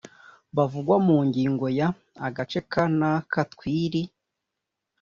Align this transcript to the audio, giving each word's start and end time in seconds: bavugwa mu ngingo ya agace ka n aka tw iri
bavugwa 0.57 0.95
mu 1.07 1.17
ngingo 1.27 1.65
ya 1.79 1.87
agace 2.27 2.59
ka 2.71 2.83
n 2.97 2.99
aka 3.13 3.41
tw 3.51 3.61
iri 3.81 4.03